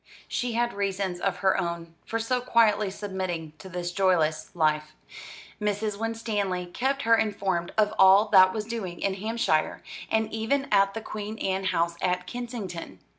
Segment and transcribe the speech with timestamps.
[0.27, 4.95] She had reasons of her own for so quietly submitting to this joyless life.
[5.61, 5.95] Mrs.
[5.95, 11.01] Winstanley kept her informed of all that was doing in Hampshire, and even at the
[11.01, 12.97] Queen Anne house at Kensington.